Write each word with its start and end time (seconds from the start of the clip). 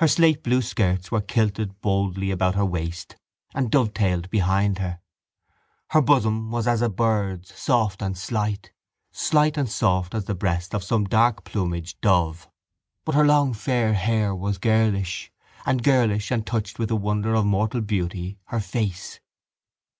Her 0.00 0.06
slateblue 0.08 0.64
skirts 0.64 1.12
were 1.12 1.20
kilted 1.20 1.80
boldly 1.80 2.32
about 2.32 2.56
her 2.56 2.64
waist 2.66 3.14
and 3.54 3.70
dovetailed 3.70 4.28
behind 4.28 4.78
her. 4.80 4.98
Her 5.90 6.02
bosom 6.02 6.50
was 6.50 6.66
as 6.66 6.82
a 6.82 6.88
bird's, 6.88 7.56
soft 7.56 8.02
and 8.02 8.18
slight, 8.18 8.72
slight 9.12 9.56
and 9.56 9.70
soft 9.70 10.12
as 10.12 10.24
the 10.24 10.34
breast 10.34 10.74
of 10.74 10.82
some 10.82 11.06
darkplumaged 11.06 12.00
dove. 12.00 12.50
But 13.04 13.14
her 13.14 13.24
long 13.24 13.54
fair 13.54 13.92
hair 13.94 14.34
was 14.34 14.58
girlish: 14.58 15.30
and 15.64 15.84
girlish, 15.84 16.32
and 16.32 16.44
touched 16.44 16.80
with 16.80 16.88
the 16.88 16.96
wonder 16.96 17.34
of 17.36 17.46
mortal 17.46 17.80
beauty, 17.80 18.40
her 18.46 18.58
face. 18.58 19.20